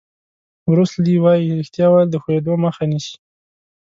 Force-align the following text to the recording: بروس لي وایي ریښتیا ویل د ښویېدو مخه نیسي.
بروس 0.69 0.93
لي 1.03 1.15
وایي 1.23 1.55
ریښتیا 1.59 1.87
ویل 1.89 2.09
د 2.11 2.15
ښویېدو 2.23 2.53
مخه 2.65 2.83
نیسي. 2.91 3.15